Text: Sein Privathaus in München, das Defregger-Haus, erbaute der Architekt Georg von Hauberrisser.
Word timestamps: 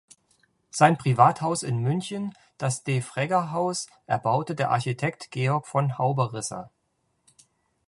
Sein 0.71 0.97
Privathaus 0.97 1.61
in 1.61 1.77
München, 1.77 2.33
das 2.57 2.83
Defregger-Haus, 2.83 3.85
erbaute 4.07 4.55
der 4.55 4.71
Architekt 4.71 5.29
Georg 5.29 5.67
von 5.67 5.99
Hauberrisser. 5.99 6.71